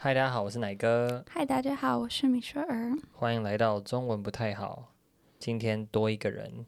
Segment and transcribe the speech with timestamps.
[0.00, 1.24] 嗨，大家好，我是奶哥。
[1.28, 2.96] 嗨，大家好，我是米雪儿。
[3.10, 4.94] 欢迎来到中文不太好。
[5.40, 6.64] 今天多一个人，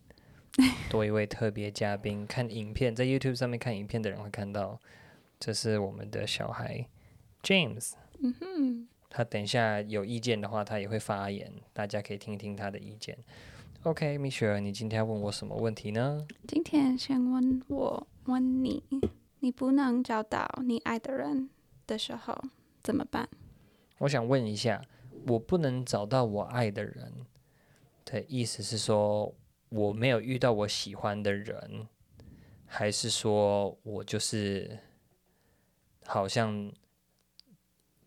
[0.91, 2.27] 多一位特别嘉宾。
[2.27, 4.81] 看影片，在 YouTube 上面看影片的人会看到，
[5.39, 6.89] 这是我们的小孩
[7.45, 7.93] James。
[8.19, 8.89] 嗯哼。
[9.09, 13.17] 他等一下有意见的话，他也会发言，大家可以听听他的意见。
[13.85, 16.27] OK，米雪儿，你今天要问我什么问题呢？
[16.49, 18.83] 今天想问我，问你，
[19.39, 21.49] 你不能找到你爱的人
[21.87, 22.37] 的时候。
[22.83, 23.29] 怎么办？
[23.99, 24.83] 我想问一下，
[25.27, 27.27] 我不能找到我爱的人
[28.05, 29.35] 的意思是说，
[29.69, 31.87] 我没有遇到我喜欢的人，
[32.67, 34.79] 还是说我就是
[36.07, 36.73] 好像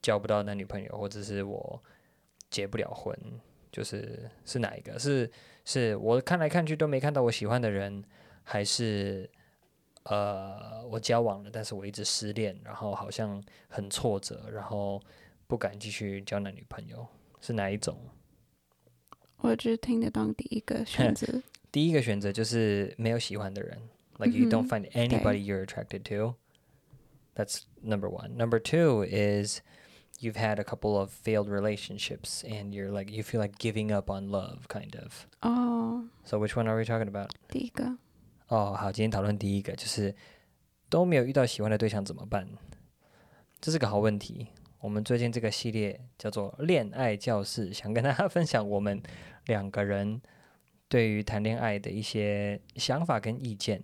[0.02, 1.84] 交不到男女朋友，或者是我
[2.50, 3.16] 结不了婚，
[3.72, 4.98] 就是是哪一个？
[4.98, 5.32] 是
[5.66, 8.04] 是我看来看去都没看到我喜欢的人，
[8.44, 9.30] 还是？
[10.05, 15.03] 呃，我交往了，但是我一直失恋，然后好像很挫折，然后
[15.47, 17.07] 不敢继续交男女朋友，
[17.41, 17.99] 是哪一种？
[19.39, 21.43] 我只听得懂第一个选择。
[21.71, 23.79] 第一个选择就是没有喜欢的人，
[24.19, 26.35] like you don't find anybody you're attracted to.
[27.35, 28.37] That's number one.
[28.37, 29.61] Number two is
[30.19, 34.11] you've had a couple of failed relationships and you're like you feel like giving up
[34.11, 35.27] on love, kind of.
[35.43, 36.09] Oh.
[36.25, 37.31] So which one are we talking about?
[37.49, 37.99] 第一个。
[38.54, 40.14] 哦，好，今天讨论第一个就是
[40.88, 42.48] 都没有遇到喜欢的对象怎么办？
[43.60, 44.46] 这是个好问题。
[44.80, 49.02] 我们最近这个系列叫做《恋爱教室》，想跟大家 分享我们
[49.48, 50.22] 两个人
[50.88, 53.82] 对于谈恋爱的一些想法跟意见。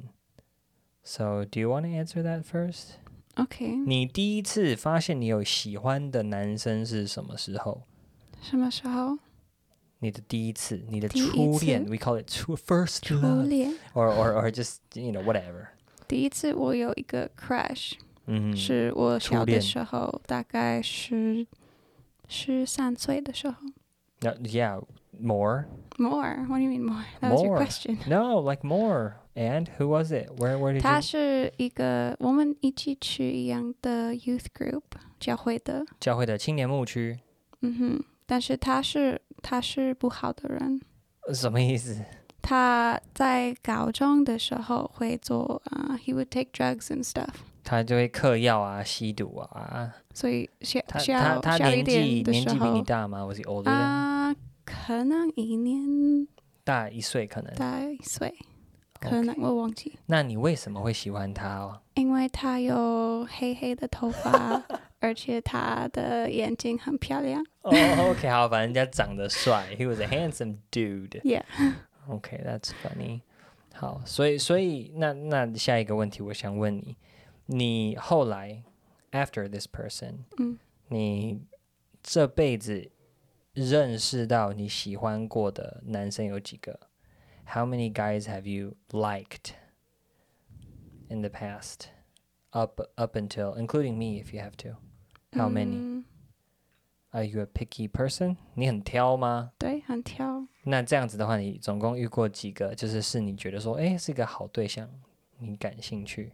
[1.01, 2.89] So, do you want to answer that first?
[3.37, 3.75] OK。
[3.87, 7.81] 你第一次发现你有喜欢的男生是什么时候？
[8.39, 9.17] 什么时候？
[10.00, 15.68] 你的第一次，你的初恋，we call it true first love，or or or just you know whatever。
[16.06, 17.94] 第一次我有一个 crush，
[18.26, 21.46] 嗯，是我小的时候，大概是
[22.28, 23.56] 十三岁的时候。
[24.20, 24.82] No, yeah,
[25.18, 25.64] more.
[25.96, 26.44] More.
[26.48, 27.04] What do you mean more?
[27.22, 27.98] That was your question.
[28.06, 29.14] No, like more.
[29.34, 30.28] And who was it?
[30.36, 30.82] Where where did?
[30.82, 34.82] 他是一个我们一起去一样的 youth group，
[35.18, 35.86] 教会的。
[35.98, 37.18] 教会的青年牧区。
[37.62, 39.22] 嗯哼，但是他是。
[39.41, 40.81] 他是不好的人，
[41.33, 41.97] 什么意思？
[42.41, 47.27] 他在高中的时候会做啊、uh,，he would take drugs and stuff。
[47.63, 49.93] 他就会嗑药啊，吸毒啊。
[50.13, 53.69] 所以小他小他他年纪年纪比你大吗？Was he older？
[53.69, 54.33] 啊，
[54.65, 56.27] 可能一年
[56.63, 58.33] 大一岁，可能大一岁，
[58.99, 59.99] 可能.我忘记。
[60.07, 61.81] 那你为什么会喜欢他哦？
[61.95, 64.63] 因为他有黑黑的头发。
[65.00, 67.44] 而且他的眼睛很漂亮。
[67.62, 71.20] 哦、oh,，OK，好，反正人家长得帅，He was a handsome dude.
[71.22, 71.44] Yeah.
[72.08, 73.22] OK, that's funny.
[73.72, 76.96] 好，所以，所以，那那下一个问题，我想问你，
[77.46, 78.62] 你后来
[79.10, 80.58] after this person，嗯，
[80.88, 81.42] 你
[82.02, 82.90] 这辈子
[83.52, 86.78] 认识到你喜欢过的男生有几个？
[87.46, 89.52] How many guys have you liked
[91.08, 91.88] in the past?
[92.50, 94.76] Up up until including me, if you have to.
[95.31, 95.75] How many?
[95.77, 96.03] Mm.
[97.11, 98.37] Are you a picky person?
[98.53, 99.51] 你很挑吗？
[99.57, 100.45] 对，很挑。
[100.63, 102.75] 那这样子的话，你总共遇过几个？
[102.75, 104.89] 就是是你觉得说，哎，是一个好对象，
[105.39, 106.33] 你感兴趣。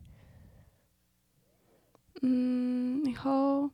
[2.21, 3.69] 嗯，然后，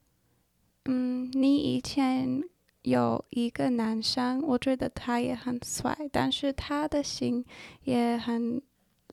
[0.85, 2.43] 嗯，你以前
[2.81, 7.45] 有一个男生，我觉得他也很帅，但是他的心
[7.83, 8.61] 也很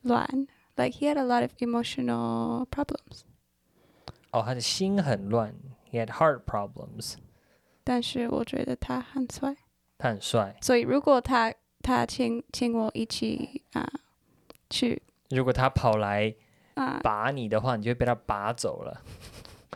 [0.03, 0.27] 乱。
[0.77, 3.23] Like he had a lot of emotional problems.
[4.31, 5.55] 哦，他的心很乱。
[5.91, 7.16] He had heart problems，
[7.84, 9.56] 但是我觉得他很帅，
[9.97, 10.58] 他很帅。
[10.62, 13.88] 所以如果他他请请我一起啊
[14.69, 16.34] 去，如果他跑来
[16.75, 19.02] 啊拔你的话，你就会被他拔走了。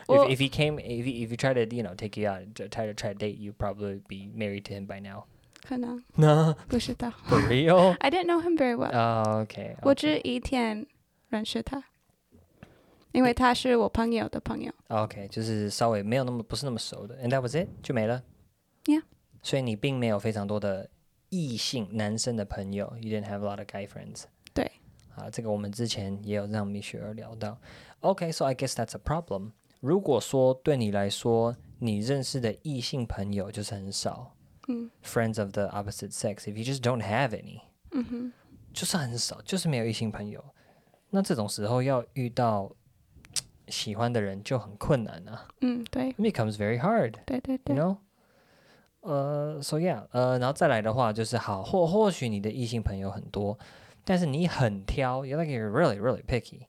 [0.07, 2.85] If if he came, if if you try to you know take you out, try
[2.85, 5.25] to try to date you, probably be married to him by now.
[5.67, 6.01] 可能？
[6.15, 7.11] No， 不知道。
[7.27, 7.97] For real?
[7.99, 8.91] I didn't know him very well.
[8.93, 9.75] Oh, okay.
[9.81, 10.87] 我只一天
[11.27, 11.83] 认识他。
[13.12, 14.72] 因为他是我朋友的朋友。
[14.88, 17.16] OK，就是稍微没有那么不是那么熟的。
[17.22, 18.22] And that was it，就没了。
[18.84, 19.02] Yeah。
[19.42, 20.88] 所以你并没有非常多的
[21.28, 22.92] 异性男生的朋友。
[23.00, 24.24] You didn't have a lot of guy friends。
[24.54, 24.70] 对。
[25.14, 27.58] 啊，这个我们之前也有让米雪儿聊到。
[28.00, 29.52] OK，so I guess that's a problem。
[29.80, 34.34] 如果说对你来说，你认识的异性朋友就是很少。
[34.68, 34.90] 嗯。
[35.04, 37.60] Friends of the opposite sex，if you just don't have any。
[37.90, 38.32] 嗯哼。
[38.72, 40.42] 就是很少，就是没有异性朋友。
[41.10, 42.74] 那这种时候要遇到。
[43.72, 45.48] 喜欢的人就很困难啊。
[45.62, 46.12] 嗯，对。
[46.12, 47.14] It becomes very hard。
[47.24, 47.74] 对对对。
[47.74, 47.96] You know？
[49.00, 53.58] 呃、uh,，so yeah，呃、uh,，然后再来的话就是好，或或许你的异性朋友很多，
[54.04, 56.66] 但是你很挑，you're like you're really really picky。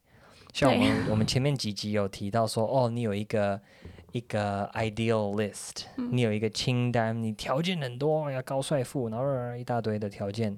[0.51, 3.61] 像我们 我们前面几集有提到说，哦，你有一个
[4.13, 10.57] 一个 ideal list，、嗯、你有一个清单，你条件很多，要高帅富，然后一大堆的条件。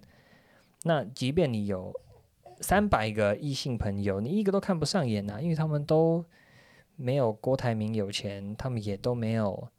[0.83, 1.93] 那即便你有
[2.61, 6.23] 三百个异性朋友，你一个都看不上眼呐、啊，因为他们都
[6.95, 9.69] 没有郭台铭有钱，他们也都没有，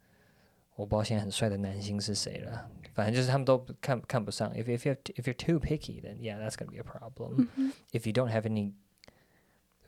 [0.74, 4.52] 我不知道现在很帅的男星是谁了，反正就是他们都看看不上。
[4.52, 8.30] If if you if you're too picky, then yeah, that's gonna be a problem.、嗯、If you don't
[8.30, 8.72] have any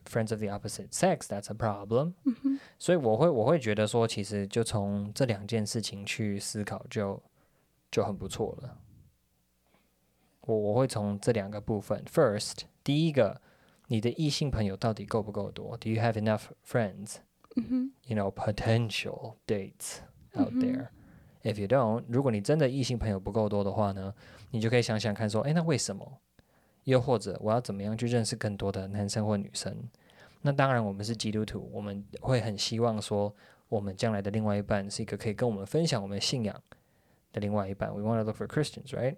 [0.05, 2.15] Friends of the opposite sex, that's a problem.
[2.79, 7.17] 所以我会我会觉得说，其实就从这两件事情去思考就，
[7.91, 8.79] 就就很不错了。
[10.41, 13.39] 我我会从这两个部分，First，第一个，
[13.89, 17.17] 你的异性朋友到底够不够多？Do you have enough friends?
[17.55, 19.99] You know, potential dates
[20.35, 20.89] out there.
[21.43, 24.15] If you don't，如果你真的异性朋友不够多的话呢，
[24.53, 26.19] 你就可以想想看，说，诶，那为什么？
[26.85, 29.77] 又或者我要怎么样去认识更多的男生或女生？
[30.41, 33.35] 那当然，我们是基督徒，我们会很希望说，
[33.69, 36.59] 我们将来的另外一半是一个可以跟我们分享我们信仰
[37.35, 37.95] 的另外一半。
[37.95, 39.17] We want to look for Christians, right？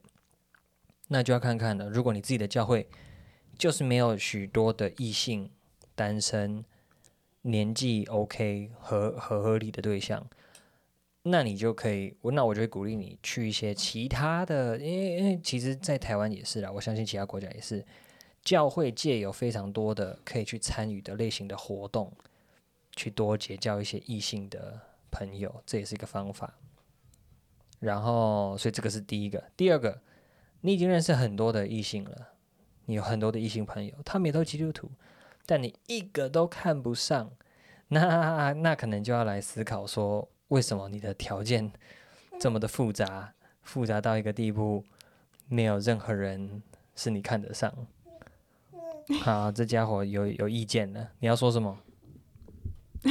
[1.07, 1.89] 那就要看看了。
[1.89, 2.89] 如果你自己的教会
[3.59, 5.51] 就是没有许多的异性
[5.95, 6.65] 单身、
[7.43, 10.27] 年纪 OK 合合合理的对象。
[11.25, 17.85] 那你就可以我，那我就会鼓励你去一些其他的，因为因为其实，在台湾也是啦，我相信其他国家也是，
[18.43, 22.11] 教会界有非常多的可以去参与的类型的活动，
[22.97, 24.81] 去多结交一些异性的
[25.11, 26.55] 朋友，这也是一个方法。
[27.81, 29.45] 然后，所以这个是第一个。
[29.59, 30.01] 第二个，
[30.63, 32.30] 你已经认识很多的异性了，
[32.91, 34.91] 你有很多的异性朋友，他们也都基督徒，
[35.47, 37.31] 但你一个都看不上，
[37.87, 40.29] 那那可能就要来思考说。
[40.49, 41.71] 为什么你的条件
[42.41, 43.33] 这么的复杂，
[43.63, 44.85] 复杂到一个地步，
[45.47, 46.61] 没有任何人
[46.97, 47.73] 是你看得上？
[49.23, 51.79] 好，这家伙有有意见了，你要说什么？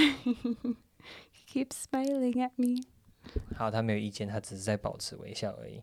[1.48, 2.84] Keep smiling at me。
[3.56, 5.82] 好，他没有意见，他只是在保持微笑而已。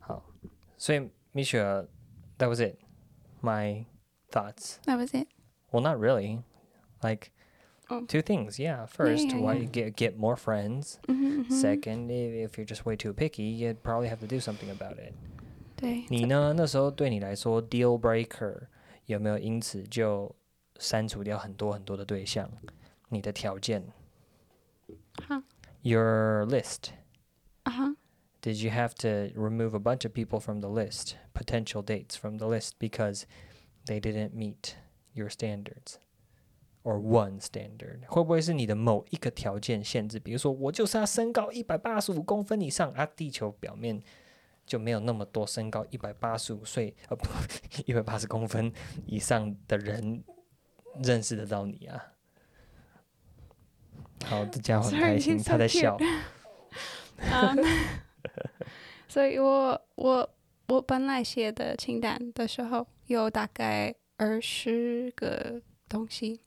[0.00, 0.24] 好，
[0.78, 2.78] 所以 Misha，that was it.
[3.41, 3.85] My
[4.29, 4.79] thoughts.
[4.85, 5.27] That was it.
[5.71, 6.39] Well, not really.
[7.03, 7.31] Like.
[7.89, 8.05] Oh.
[8.05, 8.85] Two things, yeah.
[8.85, 9.65] First, yeah, yeah, why yeah.
[9.65, 10.97] get get more friends.
[11.09, 11.53] Mm-hmm, mm-hmm.
[11.53, 15.13] Second, if you're just way too picky, you'd probably have to do something about it.
[15.75, 16.05] 对。
[16.07, 16.53] 你呢？
[16.55, 18.67] 那时候对你来说，deal breaker
[19.07, 20.33] 有没有因此就
[20.79, 22.49] 删除掉很多很多的对象？
[23.09, 23.83] 你的条件。
[25.27, 25.43] Huh.
[25.81, 26.91] Your list.
[28.45, 28.45] Uh-huh.
[28.45, 32.37] Did you have to remove a bunch of people from the list, potential dates from
[32.37, 33.25] the list because
[33.85, 34.75] they didn't meet
[35.13, 35.99] your standards?
[36.83, 40.19] or one standard 会不会是你的某一个条件限制？
[40.19, 44.01] 比如说，我就是要身高一百八十五公分以上啊，地球表面
[44.65, 47.27] 就没有那么多身高一百八十五岁呃不
[47.85, 48.71] 一百八十公分
[49.05, 50.23] 以上的人
[51.03, 52.03] 认识得到你啊。
[54.25, 55.97] 好，这家伙很开心，他在笑。
[59.08, 60.30] 所以我我
[60.68, 66.40] 我本来写的清单的时候有大概二十个东西。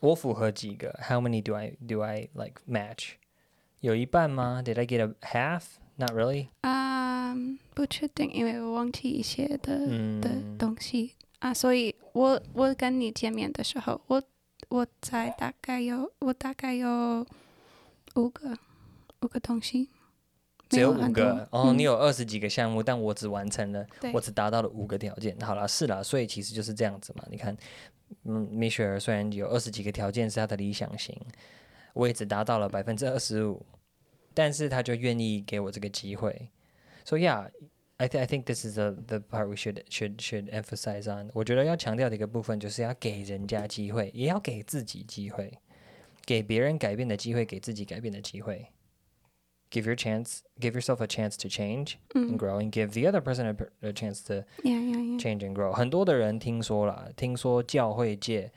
[0.00, 3.12] 我符合几个？How many do I do I like match？
[3.80, 6.48] 有一半吗？Did I get a half？Not really。
[6.60, 7.34] 啊，
[7.74, 9.86] 不确定，因为我忘记一些的
[10.20, 14.22] 的东西啊，所以我我跟你见面的时候，我
[14.68, 17.26] 我在大概有我大概有
[18.16, 18.56] 五个
[19.22, 19.88] 五个东西，
[20.74, 21.72] 只有五个哦。
[21.72, 25.38] 你有二十几个项目，但我只完成了，我只达到了五个条件。
[25.40, 27.24] 好了，是啦，所以其实就是这样子嘛。
[27.30, 27.56] 你看。
[28.24, 31.18] 嗯，米雪儿虽然有二十几个条件是他的理想型，
[31.94, 33.64] 我也只达到了百分之二十五，
[34.32, 36.50] 但是他就愿意给我这个机会。
[37.04, 37.48] So yeah,
[37.96, 41.30] I think I think this is the the part we should should should emphasize on。
[41.32, 45.52] 我觉得要强调的一个部分就是要给人家机会，也要给自己机会，
[46.24, 48.68] 给别人改变的机会，给自己改变的机会。
[49.73, 53.45] give your chance, give yourself a chance to change and grow, and give the other person
[53.45, 54.43] a, a chance to
[55.19, 55.71] change and grow.
[55.71, 58.51] 很多的人听说了，听说教会界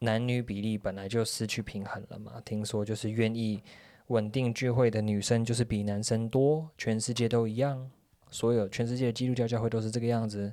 [0.00, 2.40] 男女比例本来就失去平衡了嘛。
[2.44, 3.62] 听说就是愿意
[4.08, 7.90] 稳定聚会的女生就是比男生多，全世界都一样，
[8.30, 10.52] 所有全世界的基督教教会都是这个样子。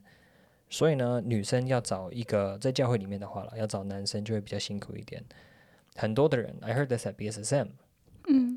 [0.70, 5.22] 所以呢，女生要找一个在教会里面的话了，要找男生就会比较辛苦一点。
[5.96, 7.70] 很多的人，I heard this at BSSM。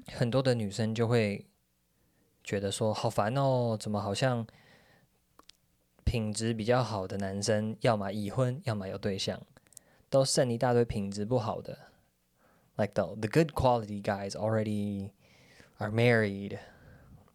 [0.08, 1.46] 嗯，很多的女生就会
[2.44, 4.46] 觉得说好烦哦，怎么好像
[6.04, 9.42] 品质比较好的男生，要么已婚，要么有对象，
[10.10, 11.78] 都剩一大堆品质不好的
[12.78, 15.12] ，like the the good quality guys already
[15.80, 16.58] are married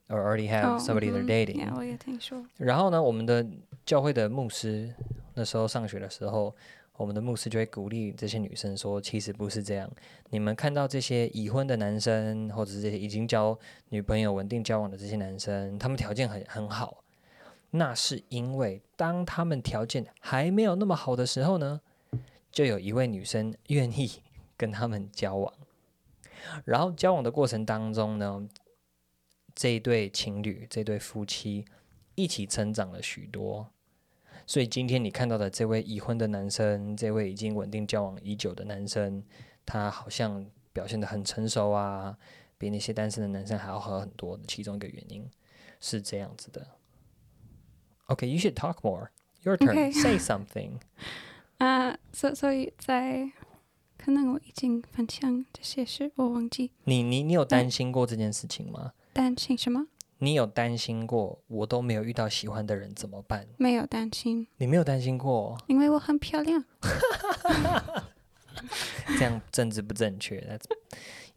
[0.08, 1.70] or already have somebody they're dating。
[1.76, 2.42] 我也听说。
[2.56, 3.46] 然后呢，我们的
[3.84, 4.94] 教会的牧师
[5.34, 6.56] 那时候上学的时候，
[6.96, 9.90] 我们的牧师就会鼓励这些女生说，其实不是这样。
[10.30, 13.58] 你们看到这些已婚的男生，或者是这些已经交
[13.88, 17.02] 女朋友、稳定交往的这些男生，他们条件很很好，
[17.70, 21.80] 那是因为当他们条件还没有那么好的时候呢，
[22.50, 24.22] 就有一位女生愿意
[24.56, 25.52] 跟他们交往，
[26.66, 28.46] 然后交往的过程当中呢，
[29.54, 31.64] 这一对情侣、这对夫妻
[32.14, 33.70] 一起成长了许多。
[34.52, 39.25] 所以今天你看到的这位已婚的男生，这位已经稳定交往已久的男生，
[39.64, 40.44] 他好像
[40.75, 42.14] 表现得很成熟啊，
[42.59, 44.38] 比那些单身的男生还要好很多。
[44.47, 45.26] 其中一个原因
[45.80, 46.66] 是这样子的。
[48.09, 49.09] OK，you should talk more.
[49.42, 49.73] Your turn.
[49.75, 49.90] Okay.
[49.90, 50.73] Say something.
[51.56, 53.32] 啊，所所以在
[53.97, 56.73] 可能我已经分享这些事，我忘记。
[56.85, 58.92] 你你你有担心过这件事情吗？
[59.14, 59.87] 担心什么？
[60.22, 63.44] 你有担心过我都没有遇到喜欢的人怎么办？
[63.56, 64.46] 没有担心。
[64.56, 65.58] 你没有担心过？
[65.66, 66.64] 因为我很漂亮。
[69.18, 70.60] 这样政治不正确。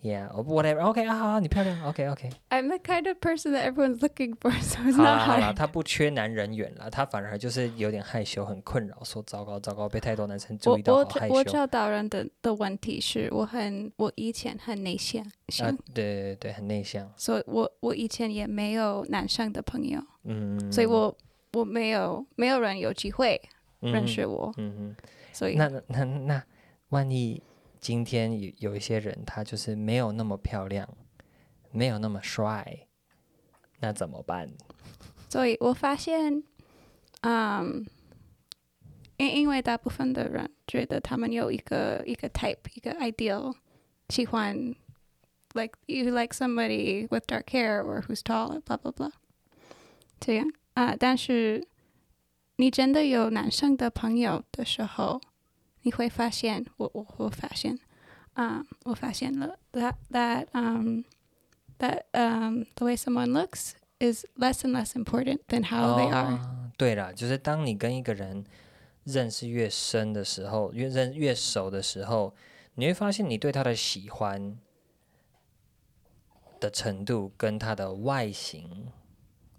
[0.06, 0.82] Yeah, whatever.
[0.82, 1.84] OK 啊，好，你漂亮。
[1.84, 2.30] OK OK。
[2.52, 5.56] I'm the kind of person that everyone's looking for, so it's 好 not 啦好啦，hard.
[5.56, 11.34] 他不缺男人缘了，他反而就是有点害羞，很困扰，说糟糕糟糕，被太多男生注意到，我好害羞。
[11.34, 17.12] 我我找到人的的问题是我很我以前很内向，啊向，对对对，很内向。
[17.18, 21.18] 所以我我以前也没有男生的朋友，嗯，所以我
[21.54, 23.42] 我没有没有人有机会
[23.82, 24.96] 嗯认识我，嗯嗯，
[25.34, 26.44] 所以那那那那，
[26.90, 27.42] 万一
[27.86, 30.90] 今天有有一些人，他就是没有那么漂亮，
[31.70, 32.88] 没有那么帅，
[33.80, 34.50] 那怎么办？
[35.30, 36.42] 所以我发现，
[37.22, 37.86] 嗯，
[39.18, 43.54] 因因为大部分的人觉得他们有一个一个 type 一个 ideal，
[44.10, 44.56] 喜欢
[45.54, 49.12] ，like you like somebody with dark hair or who's tall blah blah blah，
[50.20, 51.68] 这样啊，但是
[52.56, 55.22] 你真的有男生的朋友的时候，
[55.85, 57.79] 你会发现，我我我发现，
[58.35, 61.03] 啊，我发现了 that that um
[61.79, 66.35] that um the way someone looks is less and less important than how they are.
[66.35, 68.45] 哦，对啦，就是当你跟一个人
[69.05, 72.35] 认识越深的时候，越认越熟的时候，
[72.75, 74.59] 你会发现你对他的喜欢
[76.61, 78.89] 的程度跟他的外形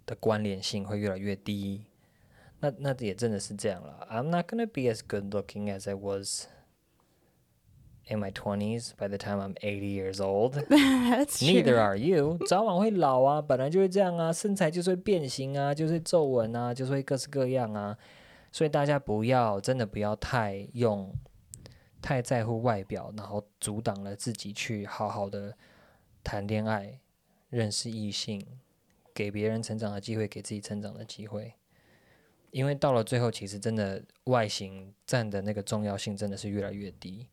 [0.06, 1.86] 的关联性会越来越低。
[2.61, 4.07] 那那也真的是这样了。
[4.11, 6.47] I'm not gonna be as good looking as I was
[8.09, 10.55] in my twenties by the time I'm eighty years old.
[10.71, 11.49] That's true.
[11.49, 17.99] Neither are you，早晚会老啊， 本来就会这样啊，身材就是会变形啊，就是皱纹啊，就是会各式各样啊，
[18.53, 21.13] 所以大家不要真的不要太用
[22.01, 25.57] 太在乎外表，然后阻挡了自己去好好的
[26.23, 27.01] 谈恋爱、
[27.51, 28.47] 认识异性，
[29.13, 31.55] 给别人成长的机会，给自己成长的机会，
[32.51, 37.29] 因为到了最后，其实真的外形占的那个重要性真的是越来越低。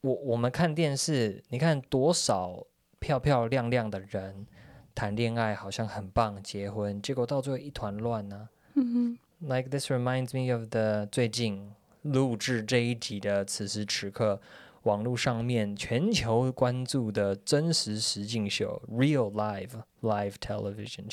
[0.00, 2.66] 我我们看电视，你看多少
[2.98, 4.46] 漂漂亮亮的人
[4.94, 8.50] 谈恋爱，好像很棒，结婚，结果到最后一团乱呢、啊。
[8.74, 14.40] 嗯 Like this reminds me of the 最近录制这一集的此时此刻，
[14.84, 21.10] 网络上面全球关注的真实实境秀，Real Live Live Television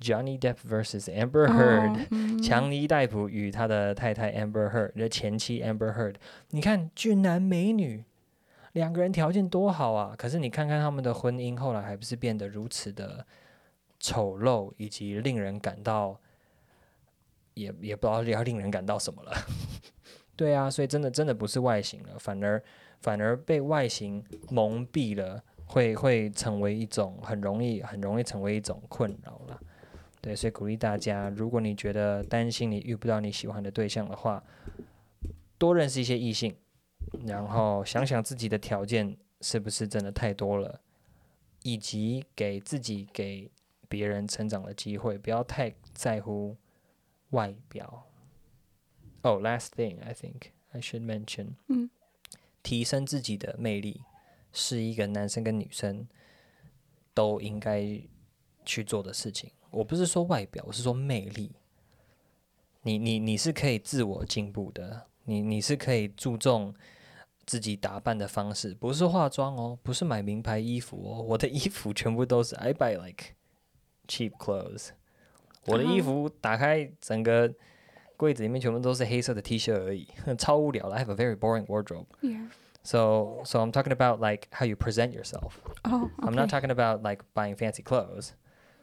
[0.00, 1.96] Show，Johnny Depp vs Amber Heard。
[1.96, 6.16] 哦嗯强尼戴普与他的太太 Amber Heard 的前妻 Amber Heard，
[6.50, 8.04] 你看俊男美女，
[8.72, 10.14] 两个人条件多好啊！
[10.18, 13.26] 可是你看看他们的婚姻，后来还不是变得如此的
[13.98, 16.20] 丑陋，以及令人感到，
[17.54, 19.32] 也也不知道要令人感到什么了。
[20.36, 22.62] 对啊，所以真的真的不是外形了，反而
[23.00, 29.58] 反而被外形蒙蔽了，会会成为一种很容易很容易成为一种困扰了。
[30.24, 34.42] 对，所以鼓励大家，如果你觉得担心你遇不到你喜欢的对象的话，
[35.58, 36.56] 多认识一些异性，
[37.26, 40.80] 然后想想自己的条件是不是真的太多了，
[41.62, 43.50] 以及给自己给
[43.86, 46.56] 别人成长的机会，不要太在乎
[47.30, 48.06] 外表。
[49.20, 51.90] Oh, last thing I think I should mention，嗯，
[52.62, 54.00] 提升自己的魅力
[54.54, 56.08] 是一个男生跟女生
[57.12, 58.00] 都应该
[58.64, 59.50] 去做的事情。
[59.74, 61.52] 我不是说外表，我是说魅力。
[62.82, 66.74] 你你你是可以自我进步的，你你是可以注重
[67.46, 71.22] 自己打扮的方式，不是化妆哦，不是买名牌衣服哦。
[71.22, 73.34] 我的衣服全部都是 I buy like
[74.06, 74.90] cheap clothes。
[75.66, 77.54] 我的衣服打开整个
[78.18, 80.06] 柜子里面全部都是黑色的 T 恤而已，
[80.38, 80.94] 超无聊的。
[80.94, 82.06] I have a very boring wardrobe。
[82.20, 82.48] Yeah.
[82.82, 85.54] So so I'm talking about like how you present yourself.
[85.84, 88.32] Oh, I'm not talking about like buying fancy clothes.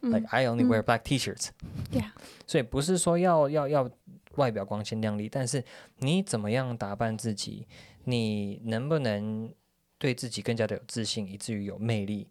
[0.00, 1.48] Like 嗯 I only 嗯 wear black T-shirts.
[1.92, 2.10] Yeah.
[2.46, 3.90] 所以不是说要要要
[4.36, 5.64] 外表光鲜亮丽，但是
[5.98, 7.66] 你怎么样打扮自己，
[8.04, 9.52] 你能不能
[9.98, 12.28] 对自己更加的有自信，以至于有魅力，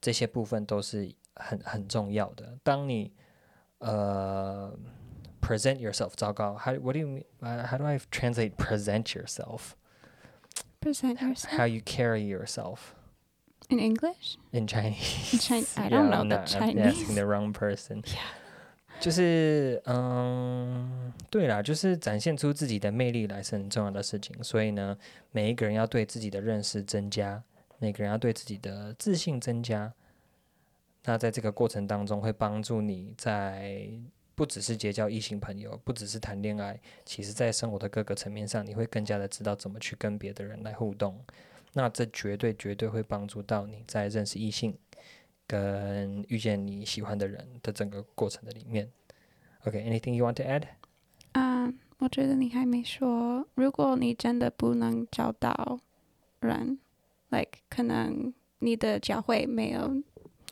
[0.00, 2.58] 这些部分都是很很重要的。
[2.62, 3.12] 当你
[3.78, 4.78] 呃。
[5.44, 6.56] Present yourself，糟糕。
[6.56, 7.24] How what do you mean?
[7.66, 9.72] How do I translate present yourself?
[10.80, 11.58] Present yourself.
[11.58, 12.94] How you carry yourself?
[13.69, 14.37] In English?
[14.51, 15.33] In Chinese?
[15.33, 15.73] In Chinese?
[15.77, 16.75] I don't know the Chinese.
[16.75, 18.03] I'm asking the wrong person.
[18.13, 18.99] Yeah.
[18.99, 24.43] 就是嗯，对啦，就是展现出自己的魅力来是很重要的事情。
[24.43, 24.97] 所以呢，
[25.31, 27.43] 每一个人要对自己的认识增加，
[27.77, 29.93] 每个人要对自己的自信增加。
[31.05, 33.87] 那在这个过程当中，会帮助你在。
[34.33, 41.19] 不只是结交异性朋友，不只是谈恋爱，其实在生活的各个层面上，你会更加的知道怎么去跟别的人来互动。
[41.77, 44.75] 那这绝对绝对会帮助到你在认识异性
[45.45, 48.91] 跟遇见你喜欢的人的整个过程的里面。
[49.63, 50.63] OK，anything、okay, you want to add？
[51.33, 55.79] 嗯，um, 我觉得你还没说，如果你真的不能找到
[56.39, 56.79] 人
[57.29, 60.01] ，like 可能你的教会没有。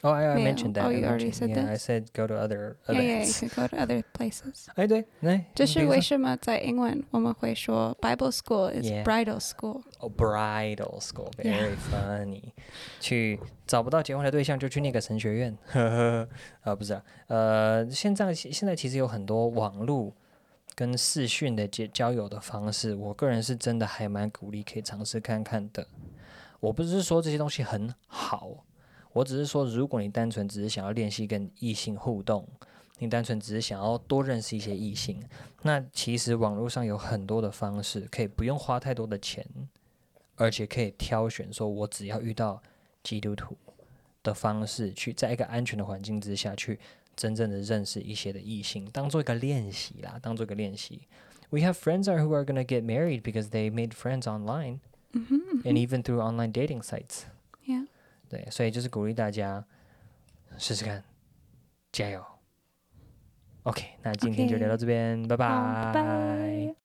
[0.04, 0.87] Oh, I, I mentioned that.
[0.87, 1.68] Oh, you I already said yeah, that.
[1.68, 2.88] I said go to other events.
[2.88, 4.68] Yeah, yeah, you can go to other places.
[4.75, 9.04] 哎，对，来，这是为什么在英文我们会说 Bible school is Yeah.
[9.04, 9.82] bridal school?
[9.99, 11.76] Oh, bridal school, very Yeah.
[11.90, 12.52] funny.
[12.99, 16.28] 去找不到结婚的对象就去那个神学院，呵呵，
[16.62, 20.14] 啊，不是啊，呃，现在现在其实有很多网络
[20.75, 25.87] 跟视讯的结交友的方式，我个人是真的还蛮鼓励可以尝试看看的。
[26.59, 28.64] 我不是说这些东西很好。
[29.15, 32.45] 我只是说，如果你单纯只是想要练习跟异性互动，
[33.00, 35.24] 你单纯只是想要多认识一些异性，
[35.62, 39.45] 那其实网络上有很多的方式，可以不用花太多的钱，
[40.36, 42.62] 而且可以挑选说，我只要遇到
[43.03, 43.55] 基督徒
[44.22, 46.77] 的方式，去在一个安全的环境之下去
[47.15, 51.07] 真正的认识一些的异性，当做一个练习啦，当做一个练习。
[51.51, 54.79] We have friends are who are gonna get married because they made friends online,
[55.63, 57.22] and even through online dating sites.
[58.36, 59.63] 对，所以就是鼓励大家
[60.58, 61.01] 试试看，
[61.94, 62.22] 加油。
[63.63, 66.85] OK，那今天就聊到这边，拜拜。